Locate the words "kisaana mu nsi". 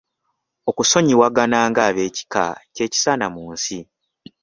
2.93-3.79